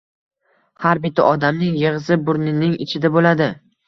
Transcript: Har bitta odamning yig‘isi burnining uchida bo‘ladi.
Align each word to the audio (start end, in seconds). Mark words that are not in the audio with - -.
Har 0.85 1.01
bitta 1.03 1.25
odamning 1.33 1.75
yig‘isi 1.81 2.17
burnining 2.31 2.73
uchida 2.87 3.13
bo‘ladi. 3.19 3.51